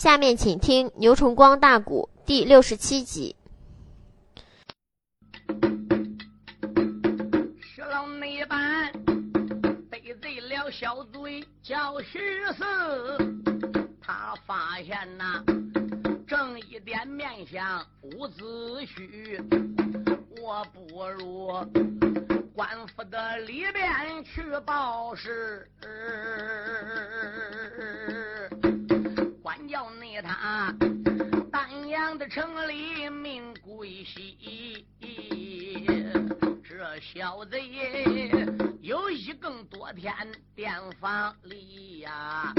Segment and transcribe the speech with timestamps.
[0.00, 3.36] 下面请听牛崇光大鼓第六十七集。
[7.60, 8.90] 学老那般
[9.90, 12.18] 得罪了小嘴叫徐
[12.56, 12.64] 四，
[14.00, 15.44] 他发现呐，
[16.26, 18.42] 正一点面相无子
[18.86, 19.38] 虚，
[20.40, 21.52] 我不如
[22.54, 25.70] 官府的里边去报事。
[32.30, 34.86] 城里命归西，
[36.62, 38.46] 这小子也
[38.80, 40.14] 有一更多天
[40.54, 42.54] 殿房里呀，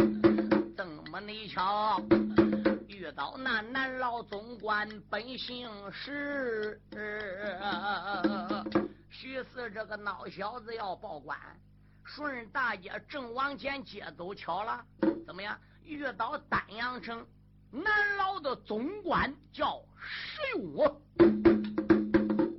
[0.76, 2.02] 怎么你瞧
[2.90, 6.78] 遇到那南老总管本姓石，
[9.10, 11.40] 徐四这个孬小子要报官，
[12.04, 14.84] 顺大街正往前街走，巧了，
[15.26, 15.58] 怎么样？
[15.86, 17.26] 遇到丹阳城
[17.74, 21.02] 南老的总管叫石勇，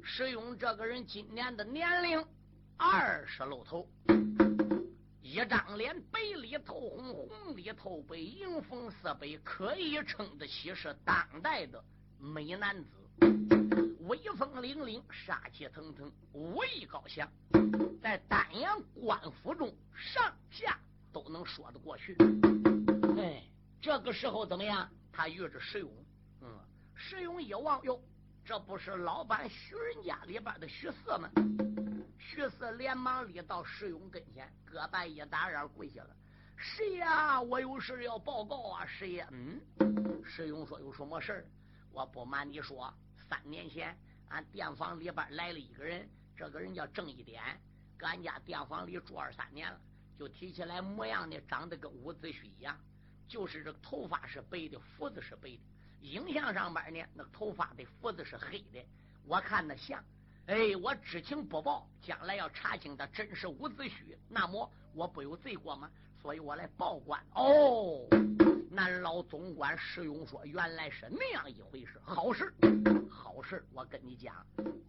[0.03, 2.25] 石勇这个人今年的年龄
[2.79, 3.87] 二十露头，
[5.21, 11.85] 一张脸白里透红，红里透白，迎风色北，可以称得起是当代的
[12.19, 12.91] 美男子，
[14.07, 17.31] 威风凛凛，杀气腾腾，武艺高强，
[18.01, 20.81] 在丹阳官府中上下
[21.13, 22.17] 都能说得过去。
[23.19, 23.43] 哎，
[23.79, 24.89] 这个时候怎么样？
[25.13, 25.93] 他遇着石勇，
[26.41, 26.59] 嗯，
[26.95, 28.03] 石勇一望，哟，
[28.45, 31.31] 这不是老板徐人家里边的徐四吗？
[32.19, 36.17] 徐四连忙立到石勇跟前，胳膊一打眼跪下了。
[36.57, 37.43] 谁呀？
[37.43, 38.87] 我有事要报告啊！
[38.87, 39.27] 师爷？
[39.33, 39.61] 嗯，
[40.25, 41.47] 石勇说有什么事
[41.91, 42.93] 我不瞒你说，
[43.29, 43.97] 三年前
[44.29, 47.43] 俺店房里边来了一个人，这个人叫郑一点，
[47.99, 49.79] 搁俺家店房里住二三年了，
[50.17, 52.79] 就提起来模样呢，长得跟伍子胥一样。
[53.33, 55.61] 就是这个头发是白的，胡子是白的。
[56.03, 58.85] 影像上边呢，那头发的胡子是黑的。
[59.27, 60.05] 我看那像，
[60.45, 63.91] 哎，我知情不报，将来要查清他真是伍子胥，
[64.29, 65.91] 那么我不有罪过吗？
[66.21, 67.25] 所以我来报官。
[67.35, 68.07] 哦，
[68.75, 72.01] 南老总管石勇说，原来是那样一回事。
[72.03, 72.51] 好事，
[73.11, 74.35] 好事，我跟你讲，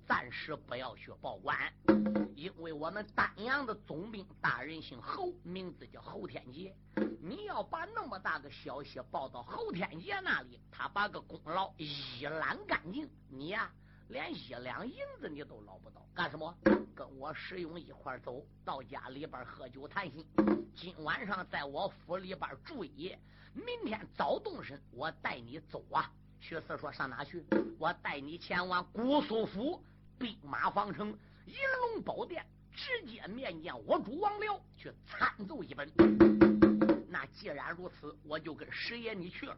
[0.07, 1.57] 暂时不要去报官，
[2.33, 6.73] 因为我们丹阳的总兵大人姓侯，名字叫侯天杰。
[7.19, 13.69] 你要把那么大个消息报到侯天杰那里，他把个功劳一揽干净，你呀
[14.09, 16.05] 连一两银子你都捞不到。
[16.13, 16.55] 干什么？
[16.95, 20.25] 跟我石勇一块走到家里边喝酒谈心。
[20.75, 23.19] 今晚上在我府里边住一夜，
[23.53, 26.11] 明天早动身，我带你走啊。
[26.39, 27.43] 薛四说上哪去？
[27.79, 29.81] 我带你前往姑苏府
[30.19, 31.07] 兵马方城
[31.45, 35.89] 银龙宝殿，直接面见我主王僚，去参奏一本。
[37.09, 39.57] 那既然如此，我就跟师爷你去了。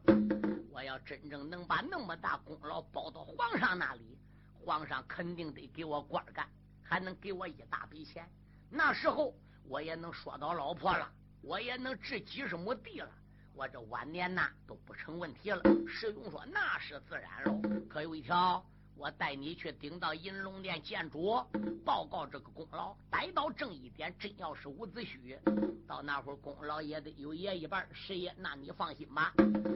[0.72, 4.18] 我要真正能把那么大功劳报到皇上那里，
[4.66, 6.50] 皇上肯定得给我官干，
[6.82, 8.28] 还能给我一大笔钱。
[8.68, 9.32] 那时候
[9.68, 11.08] 我也能说到老婆了，
[11.42, 13.12] 我也能置几十亩地了，
[13.54, 15.62] 我这晚年呐都不成问题了。
[15.88, 18.66] 石勇说：“那是自然喽。”可有一条。
[18.98, 21.46] 我带你去顶到银龙殿见主，
[21.84, 22.96] 报告这个功劳。
[23.12, 25.38] 逮到正一点，真要是伍子胥，
[25.86, 27.86] 到那会功劳也得有爷一半。
[27.94, 29.34] 石爷，那你放心吧。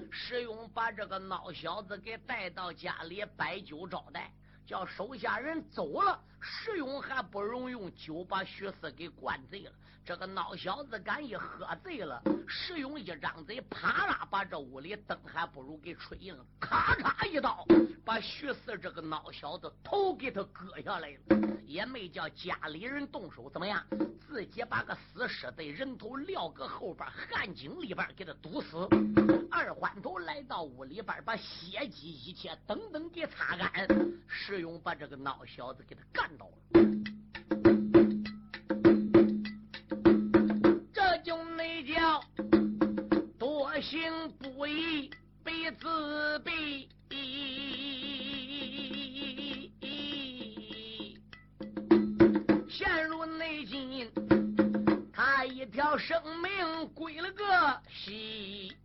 [0.10, 4.32] 石勇把这个孬小子给带到家里摆酒招待，
[4.70, 6.22] 叫手下人走了。
[6.40, 9.72] 石勇还不容用酒把徐四给灌醉了。
[10.06, 17.66] 这个孬小子敢一喝醉了，石勇一张嘴，啪啦把这屋里灯还不如给吹硬，咔嚓一刀
[18.06, 23.84] 把徐四这个孬小子头给他割下来了，也没叫家里人动手，怎么样？
[24.28, 28.88] 自己把个死尸的人头撂搁后边汗井里边给他堵死。
[29.52, 33.88] 二环头来到屋里边，把血迹一切等等给擦干。
[34.50, 36.54] 石勇把这个孬小子给他干倒了。
[40.92, 42.20] 这就那叫
[43.38, 44.02] 多行
[44.40, 45.12] 不义
[45.44, 45.88] 必自
[46.40, 46.88] 毙，
[52.68, 54.12] 陷入内境，
[55.14, 58.76] 他一条生命归了个西。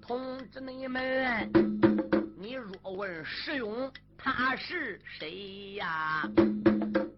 [0.00, 1.50] 通知你们，
[3.06, 3.88] 问石勇
[4.18, 6.28] 他是谁呀？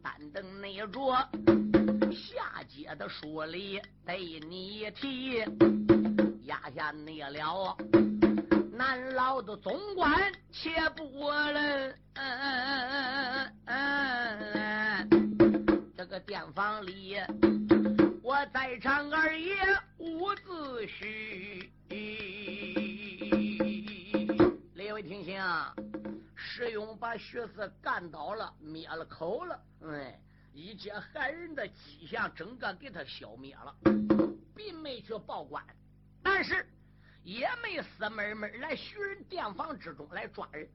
[0.03, 1.17] 但等那着。
[2.13, 4.15] 下节的书里得
[4.51, 5.43] 你提，
[6.45, 7.75] 压下你了。
[8.71, 11.99] 南老的总管且不论，
[15.97, 17.17] 这个店房里，
[18.23, 19.55] 我在场二爷
[24.99, 25.73] 没听清啊，
[26.35, 30.21] 石勇把徐四干倒了，灭了口了，哎，
[30.53, 33.73] 一切害人的迹象整个给他消灭了，
[34.57, 35.65] 并没去报官，
[36.21, 36.67] 但是
[37.23, 40.69] 也没死闷闷来徐人店房之中来抓人。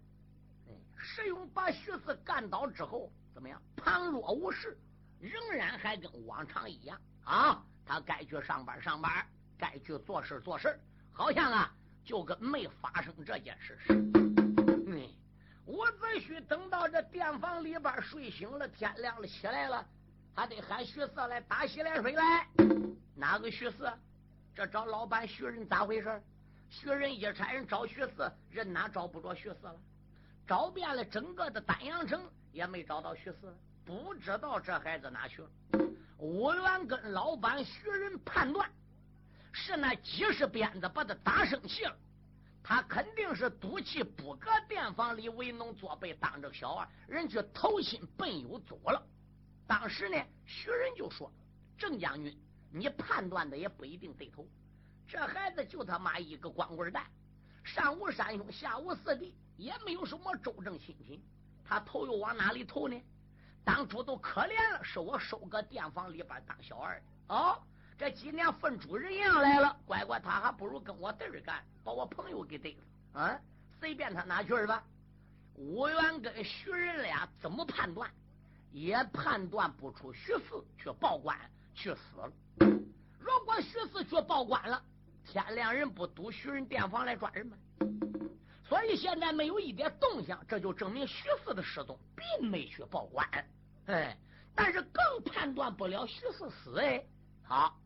[0.70, 3.62] 哎，石勇把徐四干倒之后，怎么样？
[3.76, 4.78] 旁若无事，
[5.20, 9.28] 仍然还跟往常一样啊，他该去上班上班，
[9.58, 10.80] 该去做事做事，
[11.12, 14.20] 好像啊，就跟没发生这件事似的。
[14.88, 15.10] 嗯，
[15.66, 19.86] 伍子胥等到这店房里边睡醒了，天亮了起来了，
[20.36, 22.48] 还得喊徐四来打洗脸水来。
[23.16, 23.92] 哪个徐四？
[24.56, 26.22] 这找老板徐仁咋回事？
[26.70, 29.76] 徐仁一差人找徐四，人哪找不着徐四了？
[30.46, 32.22] 找遍了整个的丹阳城，
[32.52, 35.50] 也没找到徐四，不知道这孩子哪去了。
[36.18, 38.70] 武元跟老板徐仁判断，
[39.54, 41.96] 是那几十鞭子把他打生气了。
[42.66, 49.06] 他肯定是赌气不搁店房里为农作备，当着小二人去投亲奔友走了。
[49.68, 51.30] 当时呢，徐仁就说
[51.78, 52.38] ：“郑将军，
[52.72, 54.48] 你判断的也不一定对头。
[55.06, 57.06] 这孩子就他妈一个光棍蛋，
[57.66, 61.22] 上无三兄，下无四弟，也没有什么周正亲戚。
[61.66, 63.02] 他投又往哪里投呢？
[63.66, 67.62] 当初都可怜了，是我收搁店房里边当小二的哦。”
[67.98, 72.76] 这几年分主人样来了，乖乖，他还不如跟我对儿干，把我朋友给逮
[73.14, 73.22] 了。
[73.22, 73.40] 啊，
[73.80, 74.84] 随便他哪去吧。
[75.56, 78.10] 吴元跟徐仁俩怎么判断，
[78.72, 81.38] 也判断不出徐四去报官
[81.76, 82.32] 去死了。
[83.20, 84.82] 如果徐四去报官了，
[85.24, 87.56] 天亮人不堵徐仁店房来抓人吗？
[88.68, 93.28] 所以现在没有一点动向，这就证明徐四的失踪并没去报官。
[93.86, 94.18] 哎，
[94.56, 97.06] 但是更判断不了徐四死哎。
[97.44, 97.80] 好。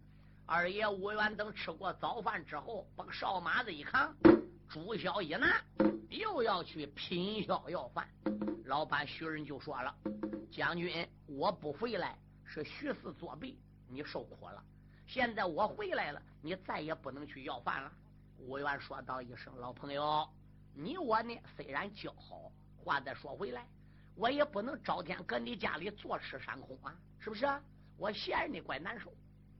[0.50, 4.16] 二爷武元等吃过早饭之后，把哨马子一扛，
[4.70, 5.62] 朱筱一拿，
[6.10, 8.08] 又要去品宵要饭。
[8.64, 9.94] 老板徐仁就说了
[10.50, 13.60] ：“将军，我不回来是徐四作弊，
[13.90, 14.64] 你受苦了。
[15.06, 17.92] 现在我回来了，你再也不能去要饭了。”
[18.40, 20.26] 武元说道一声：“老朋友，
[20.74, 23.68] 你我呢虽然交好，话再说回来，
[24.16, 27.46] 我也不能朝天搁你家里坐吃山空啊，是不是？
[27.98, 29.14] 我闲着你怪难受。”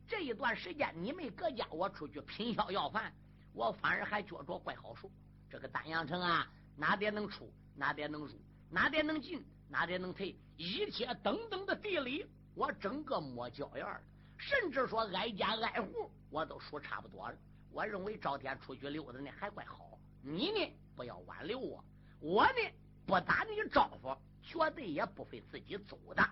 [0.08, 3.14] 这一段时间你没搁家，我出去品宵要饭，
[3.54, 5.12] 我反而还觉着怪好受。
[5.50, 8.40] 这个丹阳城啊，哪点能出，哪点能入，
[8.70, 12.26] 哪点能进，哪点能退，一切等等的地理，
[12.56, 14.02] 我整个摸脚眼儿，
[14.38, 17.38] 甚至说挨家挨户，我都数差不多了。
[17.70, 21.84] 我认为赵天出去溜达呢还怪好，你呢不要挽留我，
[22.22, 22.60] 我呢
[23.06, 26.24] 不打你招呼，绝对也不会自己走的。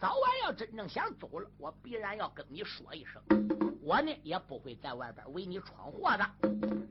[0.00, 3.22] 早晚要真正想走了，我必然要跟你说一声。
[3.80, 6.30] 我呢也不会在外边为你闯祸的。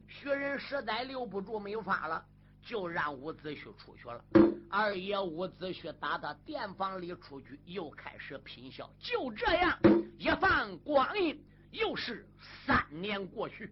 [0.07, 2.23] 徐人实在留不住，没有法了，
[2.61, 4.23] 就让伍子胥出去了。
[4.69, 8.89] 二爷伍子胥打到店房里出去，又开始品笑。
[8.99, 9.77] 就这样，
[10.17, 11.39] 一番光阴，
[11.71, 12.27] 又是
[12.65, 13.71] 三年过去。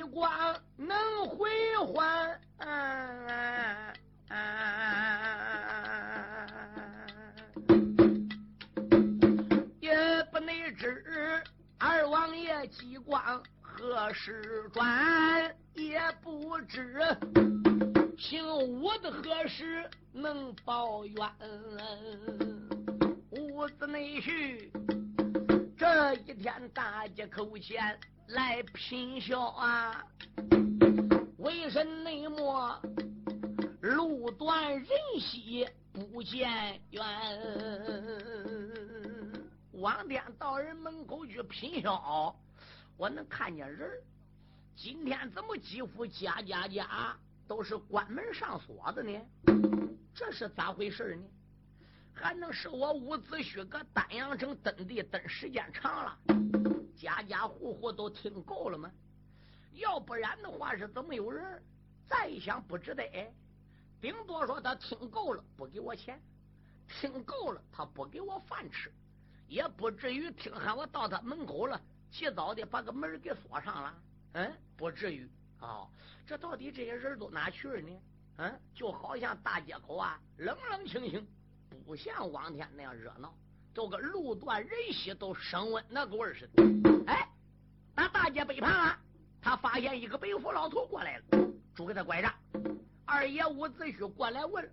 [0.00, 0.30] 激光
[0.78, 0.96] 能
[1.28, 1.50] 回
[1.92, 2.40] 还，
[9.78, 11.04] 也不能知
[11.78, 16.98] 二王爷激光何时转，也不知。
[18.16, 18.42] 请
[18.80, 21.30] 我的何时能报冤？
[23.32, 24.72] 屋子内去，
[25.76, 28.00] 这一天大街口前
[28.32, 30.04] 来品笑啊！
[31.38, 32.80] 为甚内莫
[33.80, 34.86] 路断人
[35.20, 37.04] 稀不见远？
[39.72, 42.36] 往天到人门口去品笑，
[42.96, 43.90] 我能看见人
[44.76, 47.16] 今天怎么几乎家家家？
[47.48, 49.20] 都是关门上锁的呢，
[50.14, 51.22] 这是咋回事呢？
[52.12, 56.16] 还能是我伍子胥搁丹阳城登地登时间长了，
[57.00, 58.90] 家家户户都听够了吗？
[59.72, 61.62] 要不然的话是怎么有人？
[62.06, 63.04] 再一想不值得，
[64.00, 66.20] 顶多说他听够了不给我钱，
[66.88, 68.92] 听够了他不给我饭吃，
[69.48, 71.80] 也不至于听喊我到他门口了，
[72.10, 73.94] 起早的把个门给锁上了，
[74.32, 75.26] 嗯，不至于。
[75.60, 75.88] 哦，
[76.26, 78.00] 这到底这些人都哪去了呢？
[78.38, 81.26] 嗯，就好像大街口啊，冷冷清清，
[81.86, 83.32] 不像往天那样热闹，
[83.72, 86.89] 都跟路断人稀都升温那个味儿似的。
[88.00, 88.98] 哎，那大街北旁啊，
[89.42, 91.24] 他发现一个白胡老头过来了，
[91.74, 92.32] 拄给他拐杖。
[93.04, 94.72] 二爷伍子胥过来问：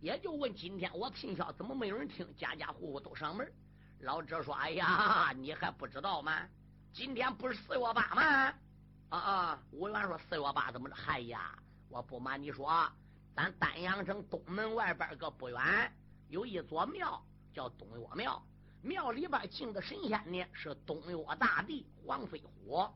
[0.00, 2.24] 也就问今天我拼销怎么没有人听？
[2.36, 3.52] 家家户户都上门。
[4.02, 6.46] 老者说：“哎呀，你还不知道吗？
[6.92, 8.22] 今天不是四月八吗？”
[9.10, 9.62] 啊啊！
[9.72, 10.94] 吴元说：“四月八怎么着？
[10.94, 11.58] 嗨呀，
[11.88, 12.88] 我不瞒你说，
[13.34, 15.92] 咱丹阳城东门外边个不远
[16.28, 17.20] 有一座庙，
[17.52, 18.40] 叫东岳庙。
[18.82, 22.86] 庙里边敬的神仙呢是东岳大帝黄飞虎。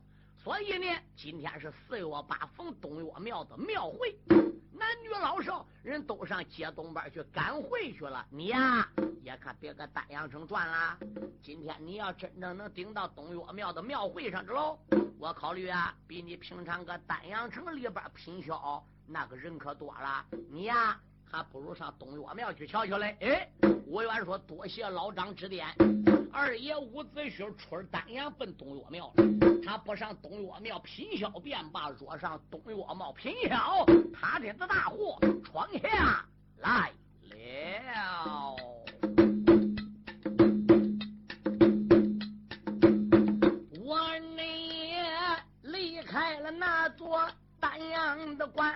[0.43, 4.15] 所以呢，今天是四月八，逢东岳庙的庙会，
[4.71, 8.25] 男女老少人都上街东边去赶会去了。
[8.29, 8.87] 你呀，
[9.23, 10.99] 也看别搁丹阳城转了。
[11.41, 14.77] 今天你要真正能顶到东岳庙的庙会上去喽。”
[15.17, 20.23] 我考虑啊，比你平常搁丹阳城里边品销那个人可多了。
[20.51, 20.99] 你呀，
[21.35, 23.17] 还不如上东岳庙去瞧瞧嘞。
[23.19, 23.49] 哎，
[23.87, 25.67] 吴元说：“多谢老张指点。”
[26.31, 29.25] 二爷伍子胥出丹阳奔东岳庙了。
[29.65, 36.25] 他不上东岳庙品销便罢，若上东岳庙品销，他这的大祸闯下
[36.59, 36.89] 来
[37.23, 38.55] 了。
[43.83, 47.27] 我呢离开了那座
[47.59, 48.73] 丹阳的关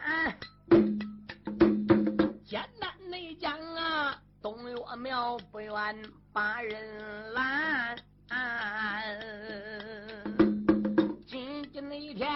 [3.40, 6.04] 讲啊，东岳庙不远，
[6.34, 7.98] 把人拦。
[11.26, 12.30] 今天那一天，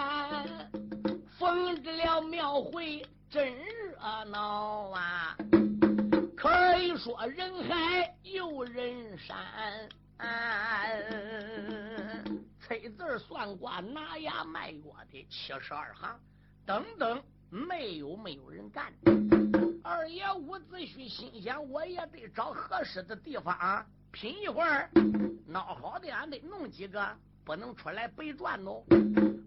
[1.38, 5.36] 逢着了庙会，真热闹啊！
[6.34, 9.36] 可以说人海又人山。
[12.60, 14.80] 催字算卦拿牙卖药
[15.12, 16.18] 的七十二行。
[16.64, 18.90] 等等，没有没有人干。
[19.86, 24.90] 二爷伍子胥心想，我也得找合适的地方啊拼一会儿。
[25.46, 27.14] 闹好的，俺得弄几个，
[27.44, 28.82] 不能出来白转喽。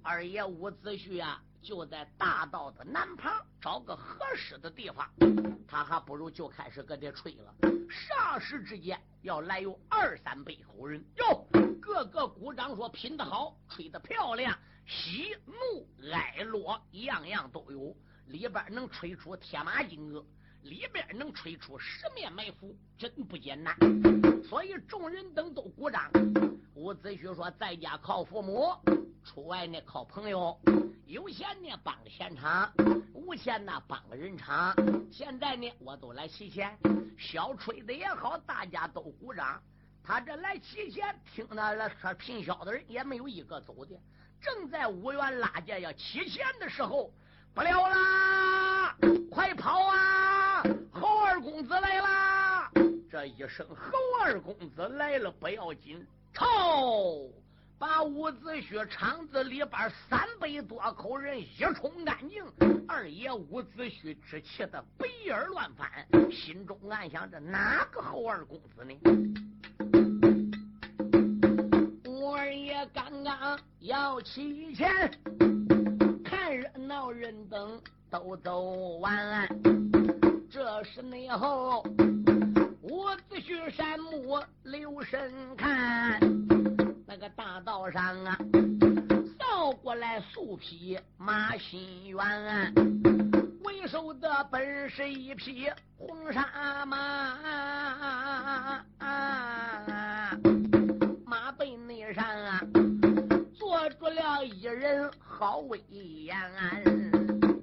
[0.03, 5.10] 二爷伍子胥啊，就在大道的南旁找个合适的地方。
[5.67, 7.56] 他还不如就开始搁这吹了。
[7.89, 11.48] 霎时之间，要来有二三百口人哟，
[11.82, 14.56] 个个鼓掌说拼得好，吹得漂亮。
[14.86, 20.25] 喜怒哀乐样样都有，里边能吹出天马金戈，
[20.63, 23.75] 里边能吹出十面埋伏，真不简单。
[24.43, 26.12] 所以众人等都鼓掌。
[26.75, 28.75] 伍子胥说：“在家靠父母，
[29.24, 30.60] 出外呢靠朋友。
[31.05, 32.72] 有钱呢帮个闲场，
[33.13, 34.75] 无钱呢帮个人场。
[35.10, 36.77] 现在呢我都来提钱，
[37.17, 39.62] 小吹的也好，大家都鼓掌。
[40.03, 43.98] 他这来提钱，听那了说平销的人也没有一个走的。”
[44.39, 47.12] 正在五元拉架要起钱的时候，
[47.57, 48.95] 不了啦！
[49.31, 50.61] 快跑啊！
[50.91, 52.71] 侯二公子来啦！
[53.09, 56.45] 这一声“侯二公子来了”不要紧，操！
[57.79, 62.43] 把伍子胥厂子里边三百多口人一冲干净。
[62.87, 65.89] 二爷伍子胥只气得白眼乱翻，
[66.31, 68.93] 心中暗想：着哪个侯二公子呢？
[72.29, 75.11] 二爷刚刚要起钱，
[76.49, 78.61] 热闹人等都走
[78.99, 79.47] 完。
[80.49, 81.83] 这时内后，
[82.81, 86.19] 伍子胥山木留神看，
[87.05, 88.37] 那个大道上啊，
[89.37, 92.73] 扫过来素匹马新元，
[93.63, 97.37] 为首的本是一匹红纱马。
[104.74, 106.39] 人，好威严。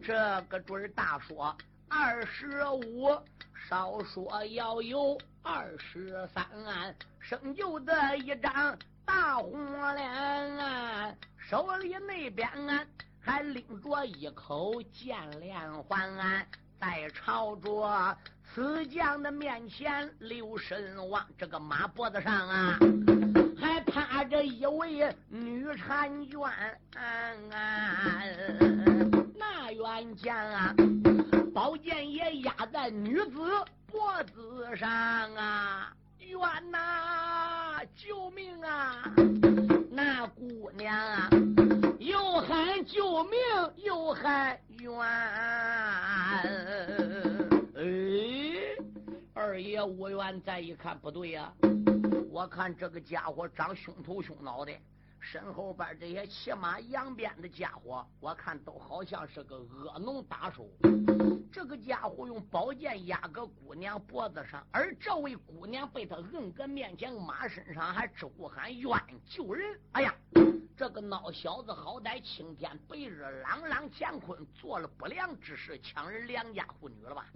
[0.02, 1.56] 这个准大说
[1.88, 3.08] 二十五，
[3.68, 6.46] 少说要有二十三。
[7.18, 10.10] 生就的一张大红脸，
[10.58, 12.84] 啊手里那边啊
[13.20, 16.46] 还拎着一口剑连环，
[16.78, 22.78] 在朝着此将的面前留神望，这个马脖子上啊。
[23.94, 26.50] 他这一位女婵娟，
[29.36, 30.74] 那冤家啊，
[31.54, 34.90] 宝剑也压在女子脖子上
[35.36, 35.92] 啊！
[36.18, 36.40] 冤
[36.72, 39.14] 呐，救命啊！
[39.92, 41.30] 那姑娘啊，
[42.00, 43.38] 又喊救命，
[43.76, 44.98] 又喊冤。
[47.76, 47.84] 哎，
[49.34, 51.52] 二爷无冤，再一看不对呀。
[52.34, 54.72] 我看这个家伙长凶头凶脑的，
[55.20, 60.68] 身后边这些骑马扬鞭的家伙，我看都好像是个恶农打手。
[61.52, 68.90] 这个家伙用宝剑压个姑娘脖子上，而这位姑娘被他摁搁面前马身上，还直呼喊冤
[69.24, 69.78] 救人。
[69.92, 70.12] 哎呀，
[70.76, 77.26] 这个孬小子好歹青天白日朗朗乾坤，做了不良之事，抢人良家妇女了吧？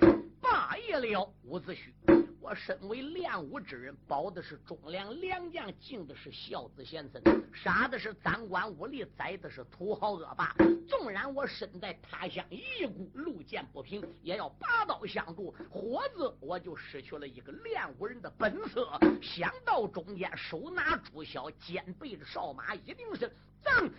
[0.40, 2.27] 罢了，伍子胥。
[2.48, 10.56] 我身为练武之人，保的是忠良良将，敬的是孝子贤孙，杀的是赃官污吏，宰的是土豪恶霸。
[10.88, 18.98] 纵然我身在他乡一股，路见不平，也要拔刀相助，或者我就失去了一个练武人的本色。
[19.20, 23.30] 想到中间，手拿朱箫，肩背着哨马，一定是
[23.62, 23.90] 噌，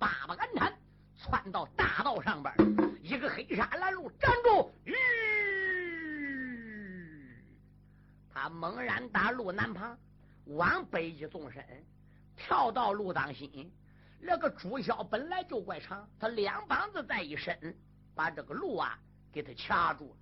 [0.00, 0.76] 叭叭杆铲，
[1.16, 2.52] 窜到大道上边，
[3.04, 4.72] 一个黑纱拦路，站住！
[8.42, 9.98] 他猛然打路南旁，
[10.46, 11.62] 往北一纵身，
[12.34, 13.70] 跳到路当心。
[14.18, 17.76] 那个朱箫本来就怪长，他两膀子再一伸，
[18.14, 18.98] 把这个路啊
[19.30, 20.16] 给他卡住了。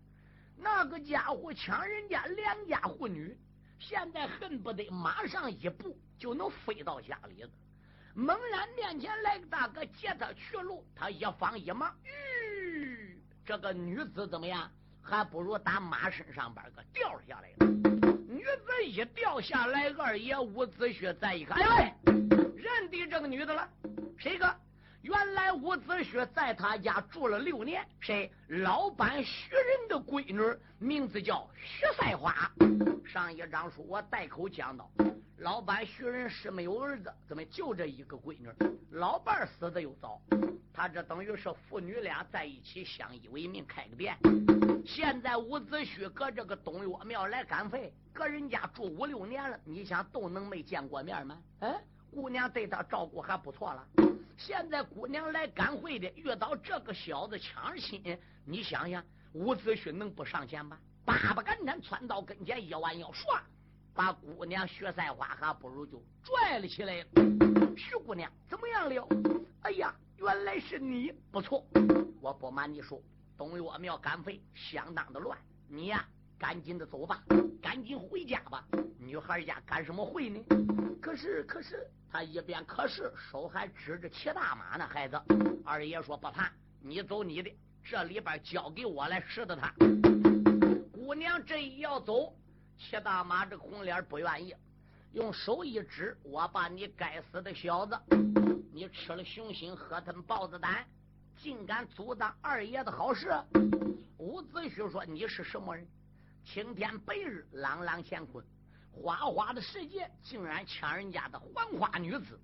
[0.57, 3.39] 那个家伙抢人家良家妇女，
[3.79, 7.51] 现在恨不得马上一步就能飞到家里了。
[8.15, 14.69] 猛然面前来个大哥接他去路，他一放一忙，吁，这个女子怎么样？
[15.01, 17.88] 还不如打马身上边个掉下来了。
[18.39, 22.13] 女子一掉下来，二爷伍子胥再一看，哎喂，
[22.55, 23.69] 认得这个女的了，
[24.17, 24.57] 谁个？
[25.03, 28.31] 原来伍子胥在他家住了六年，谁？
[28.47, 32.49] 老板徐仁的闺女，名字叫徐赛花。
[33.05, 34.89] 上一章书我带口讲到，
[35.41, 38.49] 老板徐仁是没有儿子，怎么就这一个闺女？
[38.91, 40.21] 老伴死的又早，
[40.75, 44.19] 他这等于是父女俩在一起相依为命，开个店。
[44.85, 51.41] 现在伍子胥搁这个东岳庙来赶废，搁人家住五六年了，你想都能没见过面吗？
[51.61, 51.81] 哎，
[52.11, 53.87] 姑娘对他照顾还不错了。
[54.37, 59.05] 现在姑娘来赶会的，遇到这个小子抢亲，你想想，
[59.35, 60.77] 伍子胥能不上前吗？
[61.05, 63.41] 叭叭赶紧窜到跟前，一弯腰，唰，
[63.99, 67.05] 把姑娘薛赛花还不如就拽了起来。
[67.77, 69.09] 徐姑娘怎么样了？
[69.63, 71.67] 哎呀，原来是你，不错。
[72.21, 73.03] 我不瞒你说。
[73.37, 75.37] 东岳庙赶废，相当的乱。
[75.67, 76.09] 你呀，
[76.39, 77.25] 赶紧的走吧，
[77.61, 78.65] 赶紧回家吧。
[79.01, 80.41] 女孩家赶什么会呢？
[81.03, 84.87] 可是，可是，他一边可是，手还指着骑大马呢。
[84.87, 85.21] 孩子，
[85.65, 89.75] 二爷说不怕，你走你的，这里边交给我来拾掇他。
[90.93, 92.33] 姑娘这一要走，
[92.79, 94.55] 骑大妈这红脸不愿意，
[95.13, 97.99] 用手一指，我把你该死的小子，
[98.73, 100.87] 你吃了熊心，喝吞豹子胆。
[101.41, 103.31] 竟敢阻挡二爷的好事！
[104.17, 105.87] 伍子胥说：“你是什么人？
[106.45, 108.45] 青天白日，朗朗乾坤，
[108.93, 112.41] 花花的世界，竟然抢人家的黄花女子？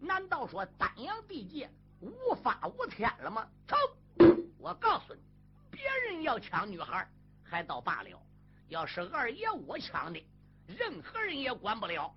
[0.00, 1.68] 难道说丹阳地界
[2.00, 3.76] 无法无天了吗？”走！
[4.58, 5.20] 我告诉你，
[5.70, 7.08] 别人要抢女孩
[7.42, 8.22] 还倒罢了，
[8.68, 10.24] 要是二爷我抢的，
[10.66, 12.12] 任何人也管不了。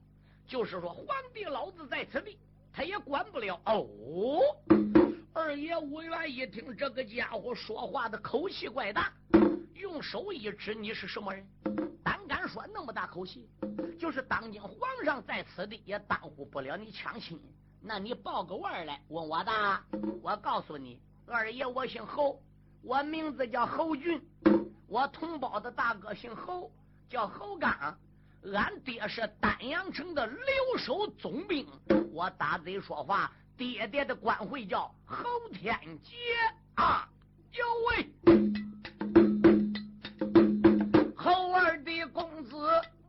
[0.47, 2.39] 就是说，皇帝老子在此地，
[2.73, 3.59] 他也管不了。
[3.65, 4.41] 哦。
[5.31, 9.13] 二爷武元一听这个家伙说话的口气怪大，
[9.75, 11.47] 用手一指：“你是什么人？
[12.03, 13.47] 胆敢说那么大口气？
[13.99, 14.73] 就是当今皇
[15.05, 17.39] 上在此地，也耽误不了你抢亲。
[17.79, 19.51] 那你报个腕来，问我的。
[20.21, 22.41] 我告诉你，二爷我姓侯，
[22.81, 24.19] 我名字叫侯俊，
[24.89, 26.71] 我同胞的大哥姓侯，
[27.07, 27.97] 叫侯刚。
[28.53, 31.67] 俺爹是丹阳城的留守总兵，
[32.11, 36.15] 我打嘴说话。”爹爹的官讳叫侯天杰
[36.75, 37.05] 啊！
[37.51, 38.09] 有位
[41.13, 42.55] 侯二弟公子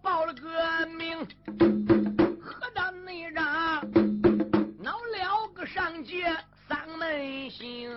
[0.03, 1.25] 报了个名，
[2.43, 3.81] 何大内让
[4.83, 6.37] 闹了个上街
[6.69, 7.97] 丧门星，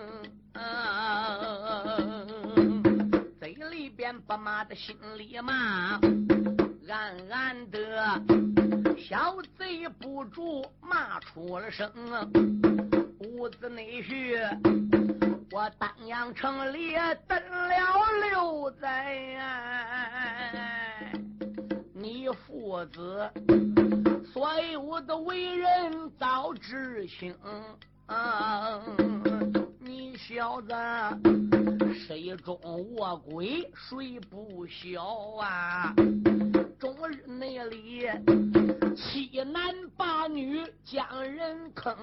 [4.24, 6.00] 里边不骂的心里骂，
[6.90, 8.22] 暗暗的。
[8.98, 11.92] 小贼不住骂出了声，
[13.20, 14.38] 屋子内去，
[15.52, 16.96] 我丹阳城里
[17.28, 17.76] 等了
[18.30, 19.38] 六载，
[21.94, 23.30] 你父子
[24.32, 27.36] 所有的为人早知情，
[29.80, 30.74] 你小子
[32.06, 32.60] 谁中
[32.96, 35.04] 卧轨谁不晓
[35.39, 35.94] 啊？
[36.78, 38.06] 终日那里
[38.94, 41.96] 七男八女将人坑，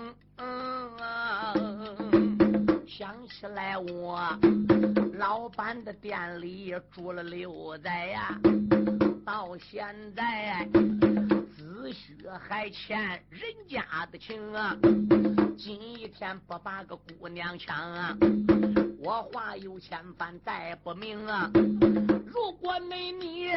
[2.89, 4.27] 想起来我
[5.19, 8.41] 老板的店里住了六载呀，
[9.23, 10.67] 到现在
[11.55, 14.75] 子虚还欠人家的情啊，
[15.59, 18.17] 今一天不把个姑娘抢啊，
[19.03, 21.51] 我话有千番再不明啊，
[22.27, 23.49] 如果没你。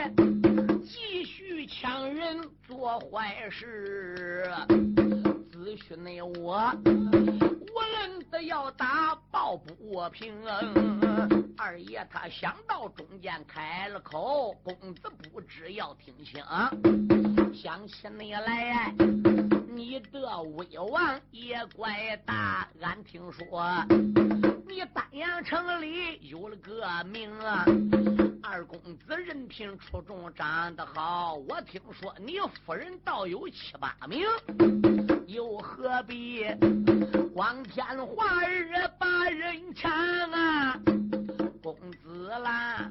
[0.85, 4.49] 继续抢人做坏事。
[5.51, 10.33] 子虚内我无论的要打抱不平。
[11.57, 15.01] 二爷他想到中间开了口，公子
[15.31, 16.43] 不知要听清。
[17.53, 18.93] 想起你来，
[19.69, 22.67] 你的威望也怪大。
[22.81, 23.45] 俺听说
[24.73, 27.63] 你丹阳城里有了个名啊。
[28.41, 31.35] 二公子人品出众，长得好。
[31.47, 34.25] 我听说你夫人倒有七八名，
[35.27, 36.43] 又何必
[37.35, 39.91] 光天化日把人抢
[40.31, 40.79] 啊？
[41.61, 42.89] 公子啦，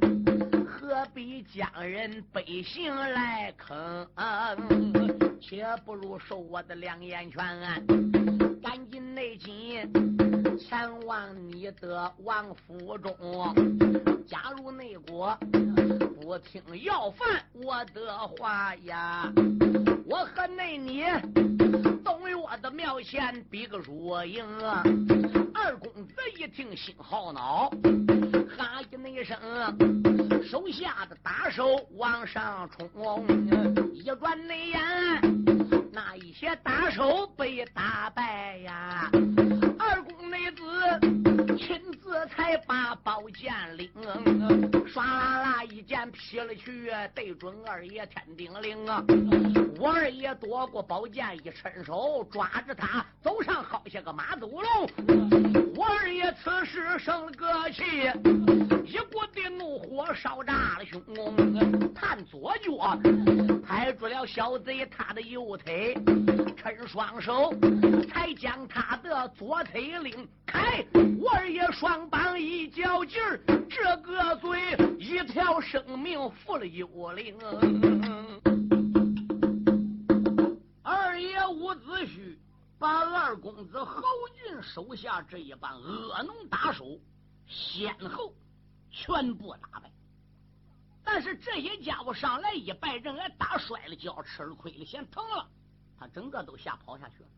[0.65, 4.07] 何必将人百姓来坑？
[5.41, 7.45] 且不如受我的两眼拳，
[8.63, 13.15] 赶紧内紧前往你的王府中，
[14.27, 15.37] 加入内国，
[16.21, 19.33] 不听要饭我的话呀！
[20.07, 21.05] 我和内你
[22.05, 24.45] 东岳的庙前比个输赢。
[25.55, 27.71] 二公子一听心好恼，
[28.57, 29.39] 哈一声，
[30.45, 33.27] 手下的打手往上冲，
[33.95, 35.42] 一转内眼，
[35.95, 39.11] 那一些打手被打败呀。
[39.79, 41.22] 二公内子
[41.57, 43.91] 亲自才把宝剑领，
[44.87, 49.05] 唰啦啦一剑劈了去，对准二爷天顶灵啊！
[49.79, 54.63] 我二爷夺过宝剑一伸手抓着他，走上好些个马走龙。
[55.75, 57.83] 我二爷此时生了个气，
[58.85, 61.05] 一股的怒火烧炸了胸，
[61.95, 62.99] 探左脚
[63.67, 65.95] 拍住了小贼他的右腿，
[66.77, 67.53] 伸双手
[68.09, 70.85] 才将他的左腿拧开。
[71.21, 74.59] 我二爷双膀一较劲儿，这个嘴
[74.99, 77.39] 一条生命负了幽灵。
[80.83, 82.37] 二爷伍子胥。
[82.79, 84.03] 把二公子侯
[84.35, 86.99] 俊手下这一帮恶农打手
[87.47, 88.35] 先后
[88.91, 89.89] 全部打败，
[91.05, 95.49] 但是这些家伙上来一拜，人挨打摔了跤，吃了亏了，嫌疼了，
[96.03, 97.29] 他整个都吓跑下去了。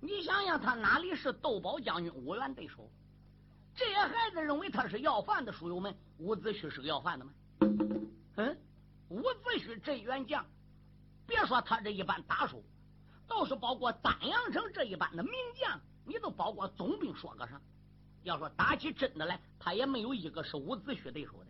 [0.00, 2.90] 你想想，他哪里是窦宝将军五元对手？
[3.74, 7.32] 这些孩子认为他是要饭的，书友们，伍子胥是个要饭的吗？
[8.36, 8.58] 嗯，
[9.08, 10.44] 伍子胥这员将，
[11.26, 12.62] 别说他这一般打手。
[13.26, 17.58] 倒是包括丹阳城这一般的名将，你都包括总兵说个啥？
[18.24, 21.46] 要说打起真的来，他也没有一个是伍子胥对手的。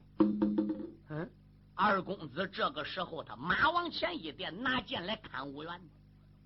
[1.09, 1.29] 嗯，
[1.75, 5.81] 二公子这个时候他马往前一点，拿剑来砍五元。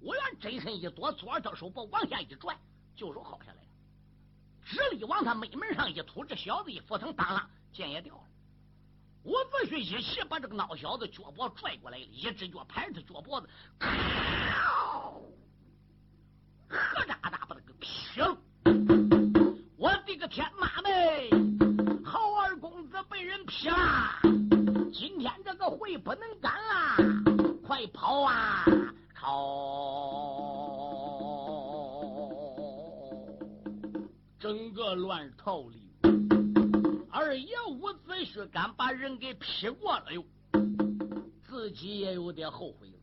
[0.00, 2.56] 武元真身一躲，左二手把往下一拽，
[2.96, 3.68] 就手薅下来了，
[4.64, 8.22] 直立往他眉门上一吐，这小子一扑腾，当啷，剑也掉了。
[9.24, 13.48] 伍子胥一气把这个孬小子脚脖拽过来了，一只脚拍着脚脖子。
[16.66, 18.38] 何扎扎把他给劈了！
[19.76, 21.28] 我的个天妈呗！
[22.02, 23.76] 好二公子被人劈了，
[24.92, 26.96] 今天这个会不能干啦！
[27.66, 28.64] 快跑啊！
[39.20, 40.24] 给劈过了哟，
[41.46, 42.98] 自己也有点后悔了，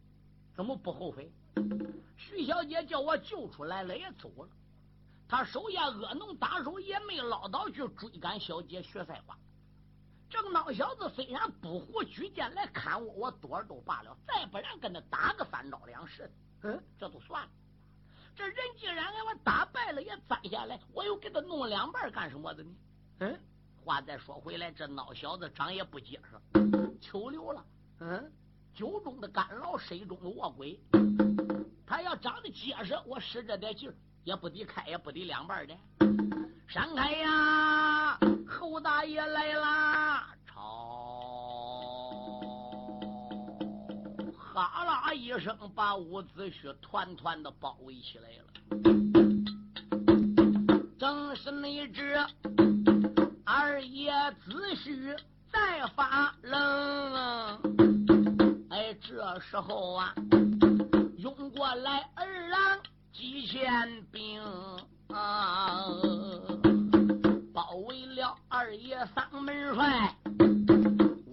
[0.55, 1.31] 怎么不后悔？
[2.17, 4.49] 徐小姐叫我救出来了，也走了。
[5.29, 9.37] 他手下恶农打手也没捞到去追赶小姐薛赛花。
[10.29, 16.29] 这个孬小子虽然不胡举剑来砍我，我躲着都罢了，再不然跟他打个三招两式，
[16.63, 17.49] 嗯，这都算了。
[18.35, 22.71] 这人既然给我打败了，也栽下来，我又给他弄两半干什么的呢？
[23.19, 23.39] 嗯，
[23.87, 26.37] 话再说回来，这孬小子长也不结实，
[26.99, 27.65] 求流了。
[28.01, 28.29] 嗯，
[28.73, 30.77] 酒中的干老，水中的卧鬼。
[31.85, 33.95] 他要长得结实，我使这点劲儿
[34.25, 35.73] 也不抵开，也不抵两半的。
[36.67, 38.19] 闪开呀！
[38.45, 40.35] 侯大爷来啦！
[40.45, 40.59] 吵，
[44.37, 48.43] 哈啦一声，把伍子胥团团的包围起来了。
[50.99, 52.17] 正是那只
[53.49, 54.11] 二爷
[54.45, 55.17] 子婿
[55.53, 57.57] 在发愣。
[58.69, 60.13] 哎，这时候啊。
[61.17, 62.77] 涌过来二郎
[63.13, 64.41] 几千兵
[65.07, 65.87] 啊，
[67.53, 70.13] 包围了二爷三门帅。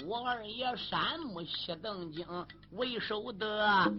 [0.07, 2.25] 我二爷山木西邓京
[2.73, 3.93] 为首的，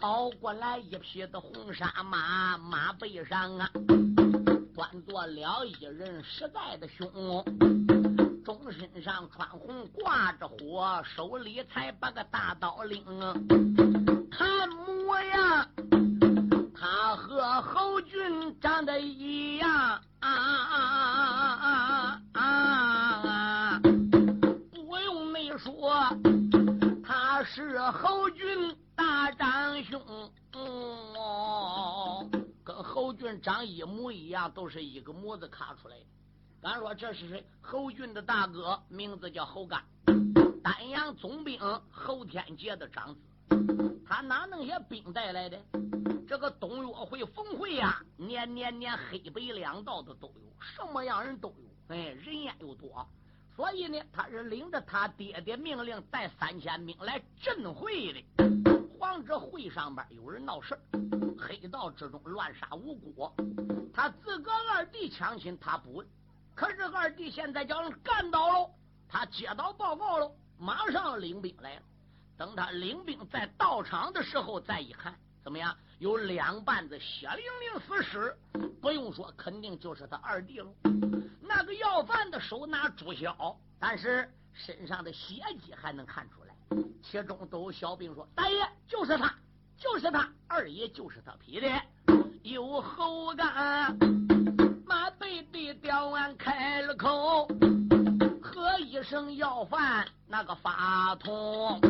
[0.00, 3.68] 跑过来一匹的红纱马，马背上啊
[4.76, 7.08] 端坐了一人实在的凶。
[8.44, 13.02] 中身上穿红，挂着火，手里才把个大刀拎。
[14.30, 15.66] 看模样，
[16.78, 19.70] 他和侯俊长得一样
[20.20, 20.76] 啊啊
[21.62, 23.80] 啊啊啊！
[23.80, 26.06] 不用你说，
[27.02, 29.98] 他是侯俊大长兄。
[32.82, 36.04] 侯俊长一模一样，都是一个模子卡出来的。
[36.62, 37.44] 咱说这是谁？
[37.60, 39.82] 侯俊的大哥，名字叫侯干，
[40.62, 41.60] 丹阳总兵
[41.90, 43.20] 侯天杰的长子。
[44.06, 45.58] 他哪弄些兵带来的？
[46.28, 51.94] 这个东岳会逢会呀，年年年黑白两道的都有，什么样人都有。
[51.94, 53.06] 哎，人烟又多，
[53.54, 58.75] 所以呢，他是领着他爹爹命令，带三千兵来镇会的。
[58.98, 60.78] 皇者会上边有人闹事，
[61.38, 63.30] 黑道之中乱杀无辜，
[63.92, 66.06] 他自个二弟抢亲他不问，
[66.54, 68.70] 可是二弟现在叫人干倒了，
[69.08, 71.82] 他接到报告了，马上领兵来了。
[72.38, 75.76] 等他领兵在到场的时候，再一看，怎么样？
[75.98, 78.36] 有两半子血淋淋死尸，
[78.80, 80.70] 不用说，肯定就是他二弟了。
[81.40, 86.54] 那个要饭的手拿朱销，但是身上的血迹还能看出来。
[87.02, 89.34] 其中都有小兵说：“大爷就是他，
[89.76, 91.68] 就是他；二爷就是他劈的。”
[92.42, 93.96] 有后干
[94.86, 97.48] 马背的刁安开了口，
[98.40, 101.80] 喝一声要饭，那个法通。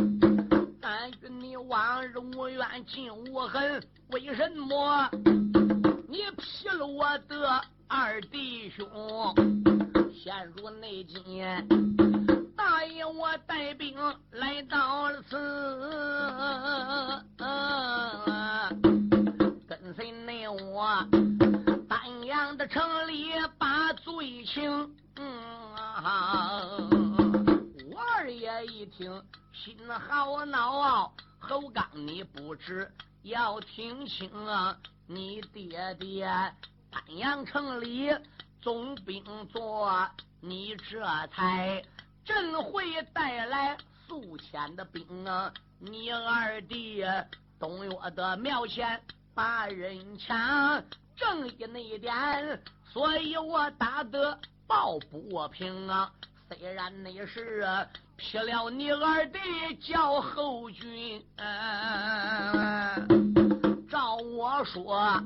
[0.80, 3.82] 但愿你往日无怨尽无恨，
[4.12, 5.10] 为什么
[6.08, 8.86] 你劈了我的二弟兄？
[10.14, 11.66] 陷入内奸。
[12.68, 13.96] 大爷，我带兵
[14.32, 15.36] 来到了此，
[19.68, 21.06] 跟随你我
[21.88, 24.68] 丹阳的城里把罪情。
[27.94, 32.90] 我二爷一听心好恼，侯刚你不知
[33.22, 34.76] 要听清啊！
[35.06, 36.26] 你爹爹
[36.90, 38.12] 丹阳城里
[38.60, 41.80] 总兵做，你这才。
[42.26, 45.52] 朕会带来数千的兵啊！
[45.78, 47.04] 你二弟
[47.58, 49.00] 东岳的庙前
[49.32, 50.82] 把人抢，
[51.14, 52.60] 正义那一点，
[52.92, 54.36] 所以我打得
[54.66, 56.12] 抱不平啊！
[56.48, 57.64] 虽然那是
[58.16, 59.38] 劈了你二弟
[59.80, 61.24] 叫后军，
[63.88, 65.22] 照我说，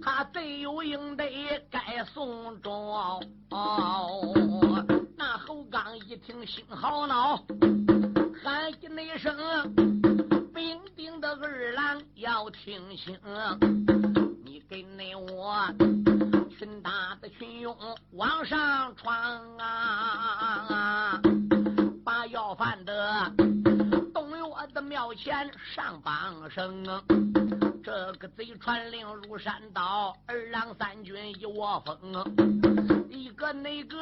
[0.00, 1.24] 他罪有应得，
[1.68, 3.20] 该送终。
[5.34, 7.42] 那侯刚一听心好恼，
[8.44, 9.34] 喊一那声
[10.52, 13.18] ：“兵丁的二郎要听清，
[14.44, 15.56] 你给那我
[16.58, 17.74] 群大的群勇
[18.10, 19.16] 往上闯
[19.56, 21.18] 啊！
[22.04, 23.32] 把要饭的
[24.12, 26.84] 东岳的庙前上绑绳，
[27.82, 33.98] 这个贼传令入山道，二郎三军一窝蜂，一个那个。”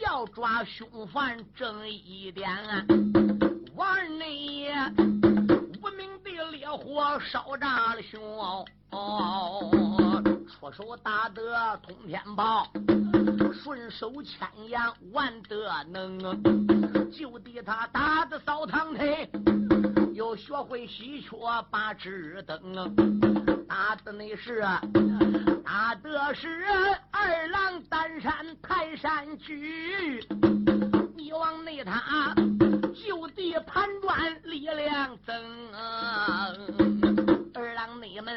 [0.00, 2.84] 要抓凶犯，正一点啊，
[3.74, 8.20] 玩内爷无名的烈火烧炸了胸，
[10.48, 12.66] 出手打得通天炮，
[13.62, 16.18] 顺手牵羊玩得能，
[17.10, 19.30] 就地他打得扫堂腿，
[20.14, 22.94] 又学会喜鹊把纸灯。
[23.66, 24.60] 打的那是，
[25.64, 26.98] 打的是啊。
[28.20, 30.24] 山泰山举，
[31.14, 32.34] 你往内塔
[32.94, 35.34] 就地盘转力量增，
[37.54, 38.34] 二郎你们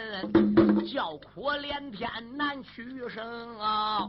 [0.92, 4.08] 叫苦连天难取胜啊！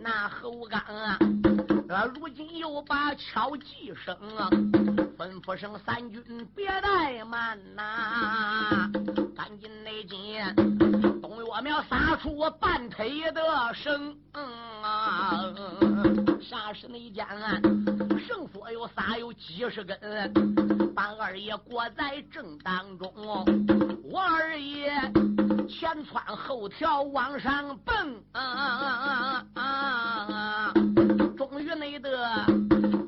[0.00, 1.18] 那猴刚啊，
[2.14, 4.50] 如今又把敲击声啊
[5.16, 6.22] 吩咐声三军
[6.54, 8.90] 别怠慢呐！
[9.36, 10.42] 赶紧内进，
[11.20, 13.42] 东岳庙撒出我半腿的
[13.74, 15.44] 绳啊！
[16.40, 17.60] 啥时内间啊？
[18.26, 19.98] 绳索又撒有几十根，
[20.94, 23.12] 把二爷裹在正当中。
[24.04, 24.92] 我二爷
[25.68, 29.44] 前窜后跳往上蹦啊！
[31.36, 32.44] 终于内得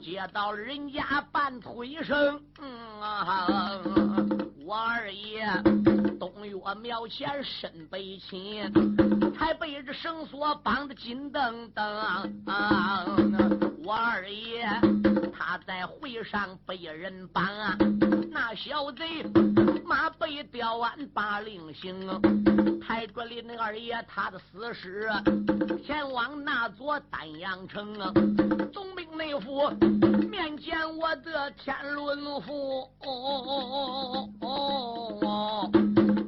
[0.01, 2.41] 接到人家半腿绳
[3.01, 3.81] 啊！
[4.65, 5.47] 我二爷。
[6.19, 8.71] 东岳庙前身背亲，
[9.39, 11.85] 还被这绳索绑得紧蹬蹬。
[13.85, 14.69] 我二爷
[15.33, 17.49] 他在会上被人绑，
[18.31, 19.23] 那小贼
[19.85, 21.97] 马背吊鞍把令行，
[22.81, 25.09] 抬着林那二爷他的死尸
[25.85, 28.13] 前往那座丹阳城啊，
[28.73, 29.09] 总兵。
[29.19, 29.69] 内府
[30.31, 32.89] 面见我的天伦父，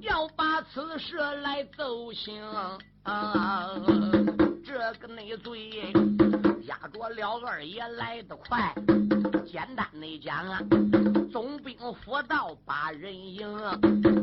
[0.00, 2.42] 要把此事来奏行。
[4.64, 5.70] 这个内罪
[6.70, 8.72] 压着了二爷来得快，
[9.44, 10.61] 简单的讲啊，
[11.33, 13.44] 总兵府到把人迎，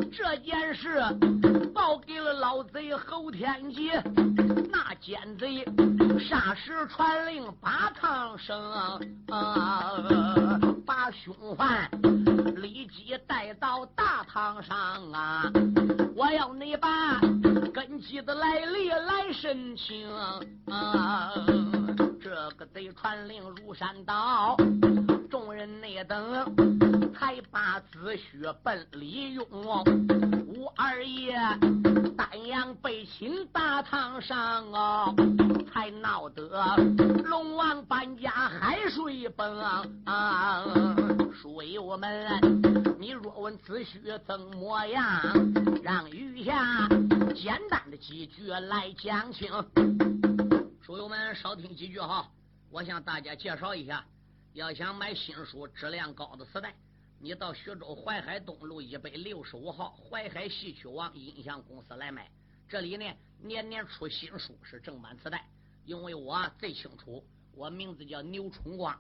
[0.10, 1.03] 这件事
[1.75, 3.91] 报给了老贼侯天吉，
[4.71, 5.65] 那奸贼
[6.17, 8.57] 霎时传令把堂升，
[9.27, 11.89] 把凶犯
[12.55, 15.51] 立即带到大堂上啊！
[16.15, 17.19] 我要你把
[17.73, 20.10] 根基的来历来申请。
[20.67, 21.31] 啊，
[22.21, 24.56] 这这个得传令如山倒，
[25.28, 26.45] 众人内等
[27.12, 29.43] 才把子胥奔李用，
[30.45, 31.36] 吴二爷
[32.15, 35.12] 丹阳被擒大堂上啊，
[35.73, 36.78] 才闹得
[37.26, 39.60] 龙王搬家海水崩
[40.06, 40.63] 啊！
[41.34, 42.62] 书友们，
[43.00, 45.23] 你若问子胥怎么样，
[45.82, 46.88] 让余下
[47.34, 49.52] 简单的几句来讲清。
[50.88, 52.32] 书友们少听几句哈，
[52.71, 54.06] 我向大家介绍一下。
[54.54, 56.73] 要想买新书、质量高的磁带，
[57.19, 62.32] 你到徐州淮海东路一百六十五号淮海戏曲网音像公司来买。
[62.69, 63.04] 这里呢
[63.38, 65.45] 年年出新书，是正版磁带。
[65.84, 67.21] 因为我最清楚，
[67.54, 68.97] 我名字叫牛春光，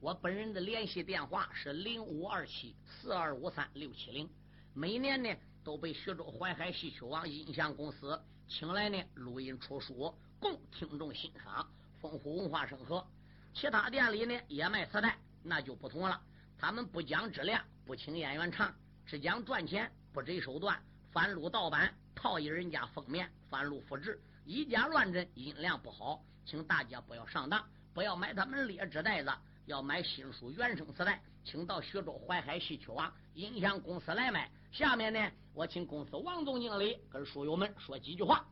[0.00, 4.28] 我本人的联系电话是零五二七四二五三六七零。
[4.74, 10.12] 每年呢都被徐州淮海戏曲网音像公司请来呢录音出书。
[10.40, 11.68] 供听众欣赏，
[12.00, 13.04] 丰富文化生活。
[13.52, 16.20] 其他店里呢也卖磁带，那就不同了。
[16.56, 18.72] 他们不讲质量，不请演员唱，
[19.04, 29.30] 只讲赚钱，不择手段，翻录盗版，套一人家封面，翻录复制，以假乱真，音量不好，请大家不要上当，不要买他们劣质袋子，
[29.66, 34.48] 要买新书原声磁带，请到徐州淮海戏曲网音响公司来买。
[34.70, 38.46] 下面呢，我请公司王总经理跟书友们说几句话。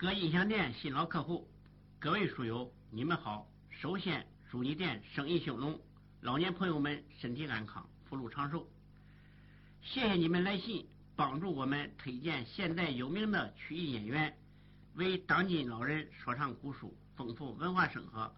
[0.00, 1.46] 各音响店新老客户，
[1.98, 3.46] 各位书友，你们好！
[3.68, 5.78] 首先祝你店生意兴隆，
[6.22, 8.66] 老年朋友们身体安康，福禄长寿。
[9.82, 14.34] 谢谢你们来信，帮助我们推荐现代有名的曲艺演员，
[14.94, 18.34] 为当今老人说唱古书，丰富文化生活。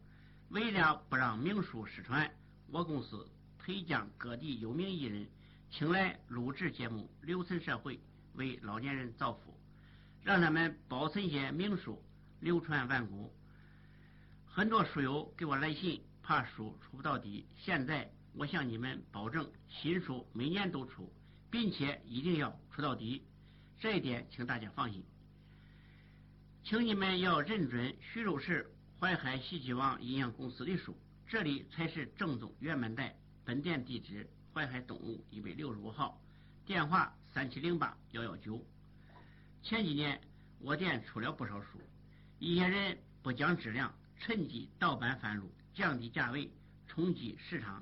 [0.48, 2.29] 为了不让名书失传，
[2.72, 3.25] 我公司
[3.61, 5.25] 推将各地有名艺人
[5.70, 8.01] 请来录制节目，留存社会，
[8.35, 9.51] 为老年人造福。
[10.24, 12.00] 让他们保存些名书，
[12.40, 13.35] 流传万古。
[14.46, 17.46] 很多书友给我来信，怕书出不到底。
[17.56, 21.12] 现在我向你们保证，新书每年都出，
[21.50, 23.24] 并且一定要出到底。
[23.80, 25.04] 这一点，请大家放心。
[26.62, 33.16] 请你们要认准徐州市淮海戏剧网音像公司的书，这里才是正宗原版带。
[33.44, 36.22] 本店地址：淮海东路一百六十五号，
[36.64, 38.64] 电话：三七零八幺幺九。
[39.62, 40.20] 前几年
[40.59, 41.81] 我店出了不少书，
[42.40, 46.51] 一些人不讲质量，趁机盗版贩入，降低价位，
[46.88, 47.81] 冲击市场，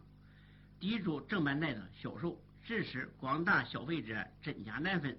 [0.79, 5.19] 抵住正版带的销售，致使广大消费者真假难分，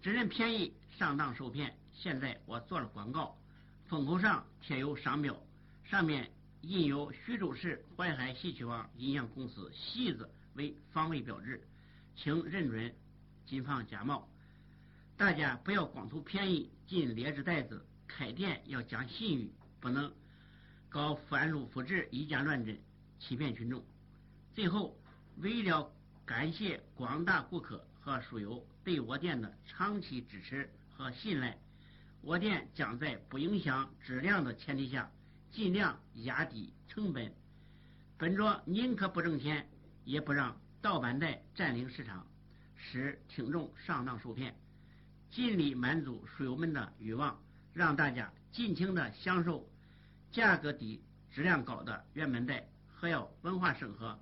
[0.00, 1.76] 只认便宜上当受骗。
[1.92, 3.36] 现在我做了广告，
[3.88, 5.38] 封口上贴有商标，
[5.84, 6.30] 上面
[6.62, 11.62] 印有徐州市淮海戏曲网音像公司“戏”字为防伪标志，
[12.16, 12.94] 请认准，
[13.44, 14.26] 谨防假冒。
[15.18, 20.14] 大家不要光图便宜进劣质袋子，开店要讲信誉，不能
[20.88, 22.80] 搞翻录复制、以假乱真，
[23.18, 23.84] 欺骗群众。
[24.54, 24.96] 最后，
[25.38, 25.92] 为了
[26.24, 31.58] 感谢广大顾客和书友对我店的长期支持和信赖，
[32.20, 35.10] 我店将在不影响质量的前提下，
[35.50, 37.34] 尽量压低成本，
[38.16, 39.68] 本着宁可不挣钱，
[40.04, 42.24] 也不让盗版带占领市场，
[42.76, 44.54] 使听众上当受骗。
[45.30, 47.38] 尽力满足书友们的欲望，
[47.72, 49.68] 让大家尽情的享受
[50.32, 54.18] 价格低、质量高的原版带，还要文化生活，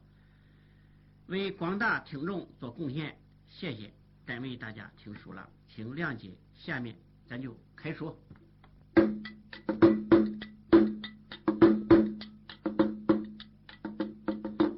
[1.27, 3.17] 为广大听众做贡献。
[3.49, 3.93] 谢谢，
[4.27, 6.31] 单为大家听书了，请谅解。
[6.55, 6.97] 下面
[7.27, 8.19] 咱就开说。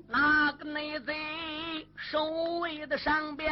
[0.07, 1.14] 那个内贼
[1.97, 3.51] 守卫的上边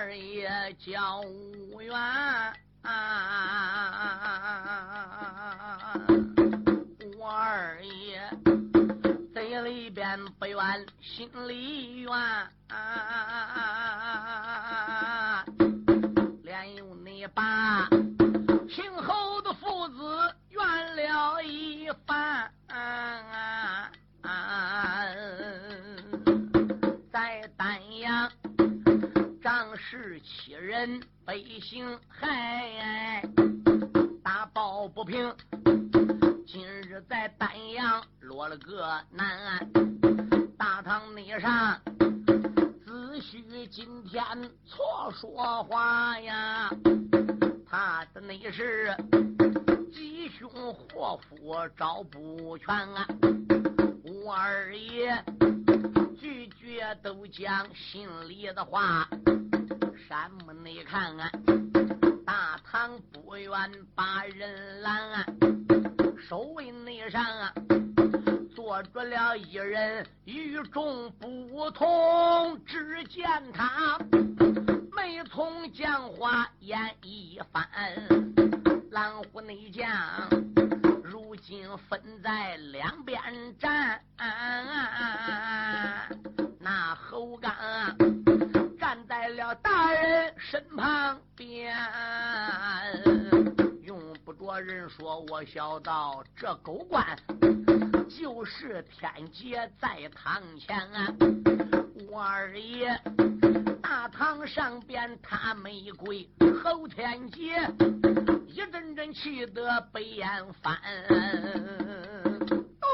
[0.00, 1.92] 二爷叫五元，
[7.18, 8.22] 我二爷
[9.34, 12.12] 嘴里边不愿，心里怨。
[12.12, 12.76] 是
[30.78, 33.20] 人百姓害，
[34.22, 35.34] 打抱不平。
[36.46, 39.68] 今日在丹阳落了个难，
[40.56, 41.80] 大堂内上
[42.86, 44.24] 只许今天
[44.64, 46.70] 错说话呀，
[47.68, 48.96] 他的内是
[49.92, 53.04] 吉凶祸福找不全啊，
[54.24, 55.24] 我二爷。
[56.20, 59.08] 句句都讲心里的话，
[60.08, 61.30] 山木内看啊，
[62.24, 63.52] 大唐不愿
[63.94, 65.22] 把人拦，
[66.18, 67.52] 守卫内上啊，
[68.56, 72.58] 坐着了一人与众不同。
[72.64, 73.98] 只见他
[74.96, 77.68] 眉从讲话言一番，
[78.90, 79.86] 蓝虎内将。
[81.04, 83.20] 如今分在两边
[83.58, 84.00] 站，
[86.58, 87.94] 那侯刚啊
[89.36, 91.76] 了大人身旁边，
[93.82, 97.04] 用不着人说，我小道这狗官
[98.08, 101.14] 就是天劫在堂前啊，
[102.08, 102.98] 我二爷
[103.82, 106.28] 大堂上边他没跪，
[106.62, 107.68] 侯天劫。
[108.46, 110.26] 一阵阵气得白眼
[110.62, 110.74] 翻，
[112.80, 112.86] 哦，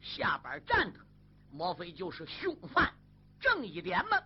[0.00, 1.00] 下边站的
[1.50, 2.92] 莫非就是凶犯
[3.40, 4.18] 正一点吗？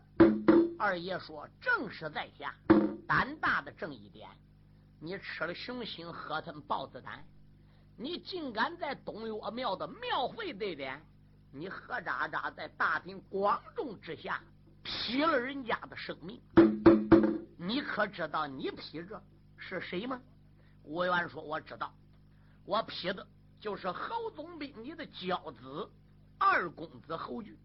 [0.78, 2.54] 二爷说：“正是在下，
[3.06, 4.30] 胆大的正一点，
[5.00, 7.24] 你吃了熊心，喝吞豹子胆，
[7.96, 11.02] 你竟敢在东岳庙的庙会对点，
[11.50, 14.40] 你何渣渣在大庭广众之下
[14.84, 16.40] 劈了人家的生命？
[17.56, 19.20] 你可知道你劈着
[19.56, 20.20] 是谁吗？”
[20.84, 21.92] 吴元说：“我知道，
[22.64, 23.26] 我劈的
[23.58, 25.90] 就是侯总兵你的娇子
[26.38, 27.58] 二公子侯俊，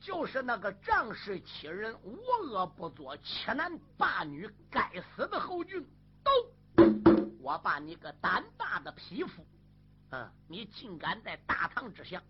[0.00, 2.18] 就是那个仗势欺人、无
[2.50, 5.84] 恶不作、欺男霸女、该死的侯俊。
[6.22, 6.30] 都，
[7.40, 9.44] 我把你个胆大的匹夫，
[10.10, 12.22] 嗯，你竟敢在大堂之下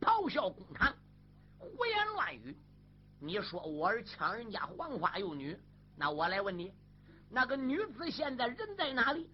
[0.00, 0.92] 咆哮公堂，
[1.58, 2.56] 胡言乱语！
[3.20, 5.58] 你说我儿抢人家黄花幼女，
[5.96, 6.72] 那我来问你，
[7.30, 9.28] 那个女子现在人在哪里？”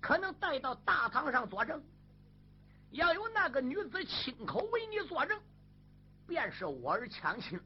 [0.00, 1.80] 可能带到大堂上作证，
[2.90, 5.40] 要有那个女子亲口为你作证，
[6.32, 7.58] 便是我儿抢亲；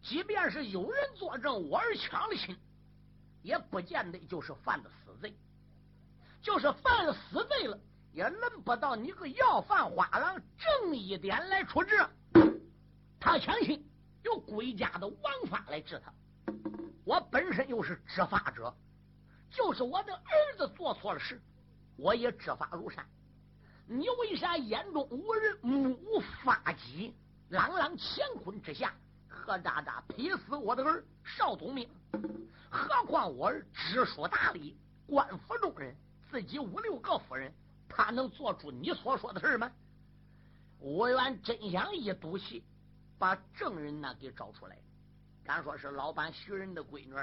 [0.00, 2.56] 即便是有人作证我儿抢了亲，
[3.42, 5.36] 也不见得就是犯了死罪。
[6.40, 7.78] 就是犯了死罪了，
[8.14, 12.02] 也轮不到你个要饭花郎正一点来处置。
[13.20, 13.86] 他抢亲，
[14.22, 16.10] 有国家的王法来治他。
[17.04, 18.74] 我本身又是执法者。
[19.50, 21.38] 就是我的儿子做错了事，
[21.96, 23.06] 我也执法如山。
[23.86, 27.12] 你为啥眼中无人，目无法纪，
[27.50, 28.94] 朗朗乾坤之下，
[29.28, 31.88] 何渣渣劈死我的儿邵东明？
[32.70, 35.92] 何况我儿知书达理，官府中人，
[36.30, 37.52] 自己五六个夫人，
[37.88, 39.68] 他能做出你所说的事吗？
[40.78, 42.62] 我愿真想一赌气，
[43.18, 44.78] 把证人那给找出来。
[45.42, 47.16] 敢说是老板徐仁的闺女。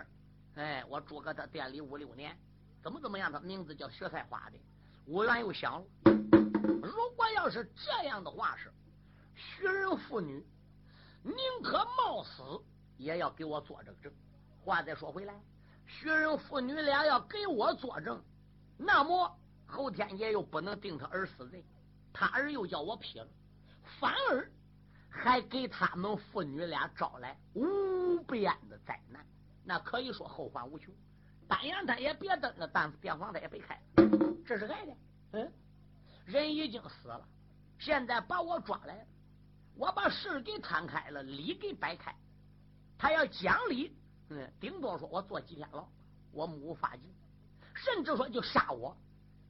[0.56, 2.38] 哎，我住搁他店里五六年，
[2.84, 3.32] 怎么怎么样？
[3.32, 4.60] 他名字叫薛菜花的。
[5.06, 8.70] 吴元又想，如果要是这样的话，是
[9.38, 10.44] 徐人妇女
[11.22, 12.42] 宁可冒死
[12.98, 14.12] 也要给我作这个证。
[14.60, 15.40] 话再说回来，
[15.86, 18.20] 徐人妇女俩要给我作证，
[18.78, 21.64] 那么后天爷又不能定他儿死罪，
[22.12, 23.28] 他儿又叫我劈了，
[24.00, 24.52] 反而
[25.10, 29.24] 还给他们父女俩招来无边的灾难。
[29.64, 30.92] 那可以说后患无穷，
[31.48, 34.10] 单阳他也别登了，但电房他也别开了，
[34.46, 34.94] 这是爱的。
[35.34, 35.54] 嗯，
[36.26, 37.28] 人已经死了，
[37.78, 39.06] 现在把我抓来了，
[39.78, 42.14] 我把事给摊开了，理给摆开。
[42.98, 43.96] 他要讲理，
[44.30, 45.88] 嗯，顶多说我坐几天牢，
[46.32, 47.04] 我目无法纪，
[47.76, 48.98] 甚至说就杀我，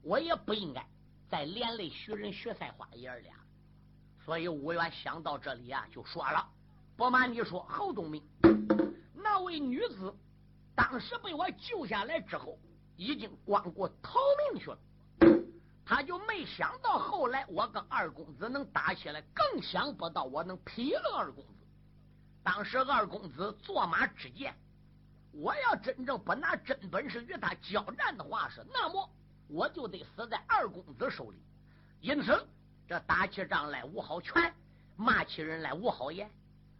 [0.02, 0.86] 我也不应该
[1.30, 3.34] 再连累徐仁、徐菜花爷儿俩。
[4.24, 6.46] 所以吴元想到这里啊，就说了：
[6.94, 8.22] 不瞒你说，侯东明。
[9.14, 10.14] 那位女子
[10.74, 12.58] 当时被我救下来之后，
[12.96, 14.20] 已经光顾逃
[14.52, 14.78] 命去了。
[15.88, 21.66] 他就没想到后来我跟二公子能打起来，更想不到我能劈了二公子。
[22.44, 24.54] 当时二公子坐马之剑，
[25.32, 29.10] 我要真正不拿真本事与他交战的话，是那么
[29.48, 31.42] 我就得死在二公子手里。
[32.02, 32.46] 因此，
[32.86, 34.54] 这打起仗来无好拳，
[34.94, 36.30] 骂起人来无好言。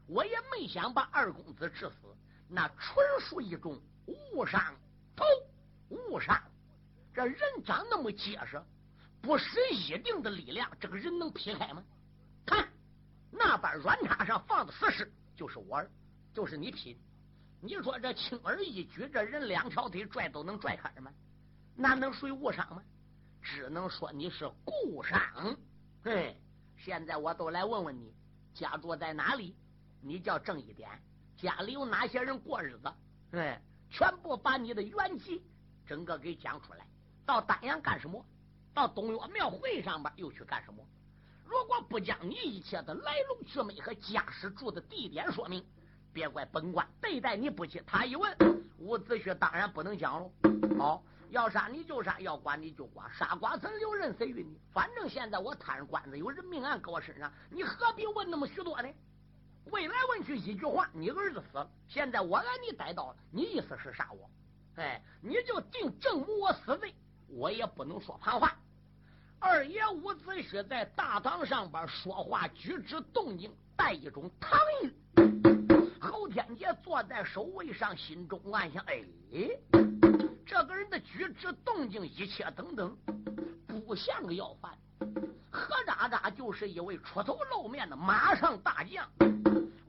[0.07, 2.15] 我也没想把二公子致死。
[2.47, 3.81] 那纯属一种
[4.35, 4.75] 误伤，
[5.17, 5.25] 头
[5.89, 6.39] 误伤。
[7.15, 8.63] 这人长那么结实，
[9.21, 11.83] 不使一定的力量，这个人能劈开吗？
[12.47, 12.69] 看
[13.31, 15.91] 那把软叉上放的死尸，就是我儿，
[16.33, 16.99] 就是你劈。
[17.61, 21.13] 你说这轻而易举，这人两条腿拽都能拽开吗？
[21.75, 22.83] 那能属于误伤吗？
[23.43, 25.21] 只能说你是故伤。
[26.05, 26.35] 哎，
[26.77, 28.15] 现在我都来问问你，
[28.55, 29.57] 家住在哪里？
[30.01, 30.89] 你叫正一点，
[31.37, 32.93] 家里有哪些人过日子？
[33.33, 33.61] 哎，
[33.91, 35.43] 全部把你的原籍
[35.87, 36.87] 整个给讲出来。
[37.27, 38.25] 到丹阳干什么？
[38.79, 40.87] 到东岳庙会上边又去干什么？
[41.45, 45.67] 如果不将你一切的来龙去脉和家室住的地点说明，
[46.13, 47.83] 别怪本官对待你不亲。
[47.85, 48.33] 他一问，
[48.79, 50.31] 伍子胥当然不能讲喽。
[50.79, 54.61] 好，要杀你就杀，要剐你就剐，杀剐曾留任谁与你？
[54.73, 58.89] 反正现在我摊官子有人命案搁我身上，你何必问那么许多呢？
[59.73, 64.31] 问来问去一句话，你儿子死了，现在我把你逮到了，你意思是杀我？
[64.77, 66.95] 哎，你就定正母我死罪，
[67.27, 68.57] 我也不能说旁话。
[69.41, 74.93] 二爷伍子胥在大堂上边说话，举止动静带一种唐韵。
[76.01, 79.03] 侯天杰坐在首位上，心中暗想：哎，
[80.45, 82.97] 这个人的举止动静，一切等等，
[83.87, 84.77] 不像个要饭，
[85.51, 89.09] 何渣渣就是一位出头露面的马上大将。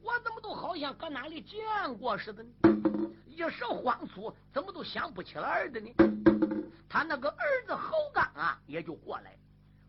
[0.01, 1.59] 我怎么都好像搁哪里见
[1.97, 2.49] 过似的呢？
[3.25, 6.38] 一时慌促，怎么都想不起来的呢？
[6.89, 9.37] 他那个儿子侯刚啊，也就过来，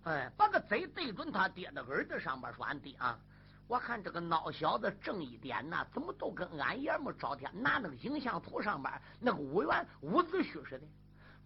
[0.04, 3.18] 哎，把个嘴对准他爹的耳朵上边说：“俺爹啊，
[3.66, 10.82] 我看这个孬小子正一点呐，怎么都跟俺爷们赵天拿那个影像图上边那个五元伍子胥似的，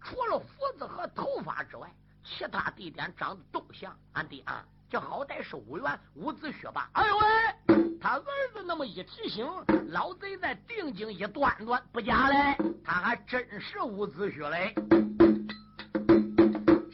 [0.01, 0.45] 除了胡
[0.77, 1.89] 子和头发之外，
[2.23, 4.65] 其他地点长得都像俺爹啊。
[4.89, 6.89] 这好歹是五元伍子胥吧？
[6.93, 9.47] 哎呦喂，他儿子那么一提醒，
[9.87, 14.75] 老贼在定睛一端端，不假嘞，他还真是伍子胥嘞。”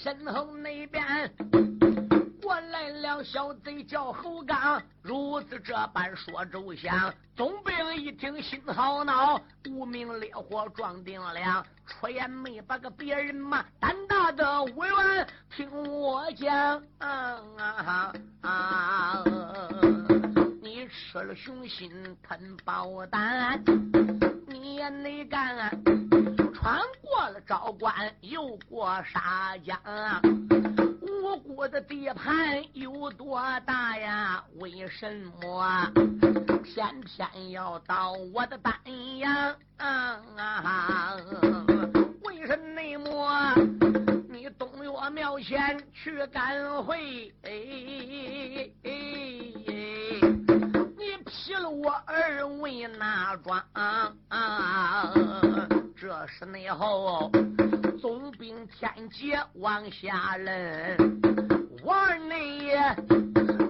[0.01, 1.31] 身后那边
[2.41, 7.13] 过来了小贼叫侯刚，如此这般说周详。
[7.35, 9.39] 总兵一听心好恼，
[9.69, 13.63] 无名烈火撞定了，出言没把个别人骂。
[13.79, 19.23] 胆大的武元，听我讲，啊啊！
[20.63, 23.63] 你吃了雄心吞豹胆，
[24.47, 26.10] 你也没干。
[26.61, 27.91] 穿过了昭关，
[28.21, 29.75] 又过沙江，
[31.01, 34.43] 五谷的地盘有多大呀？
[34.59, 35.91] 为什么
[36.63, 38.71] 偏偏要到我的丹
[39.17, 41.17] 阳啊？
[42.25, 43.55] 为什么
[44.29, 47.33] 你东岳庙前去赶会？
[47.41, 47.51] 哎
[50.95, 53.63] 你劈了我儿为哪桩？
[53.73, 54.13] 啊
[56.01, 57.29] 这是内后
[58.01, 60.97] 总兵天杰往下认，
[61.83, 62.79] 王内爷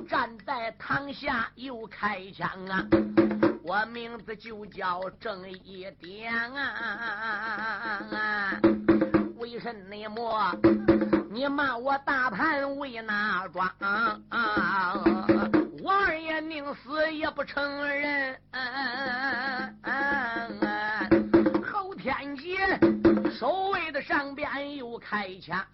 [0.07, 2.87] 站在堂下又开枪啊！
[3.65, 8.57] 我名字就叫郑一点啊！
[9.35, 10.55] 为什么
[11.29, 13.69] 你骂我大盘为哪桩？
[15.83, 18.39] 王二爷宁死也不承认。
[23.41, 25.65] 守卫的上边又开枪。